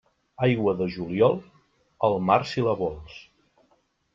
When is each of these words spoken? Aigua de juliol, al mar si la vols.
Aigua 0.45 0.71
de 0.79 0.87
juliol, 0.95 1.37
al 2.09 2.17
mar 2.31 2.39
si 2.53 2.65
la 2.69 2.77
vols. 2.81 3.19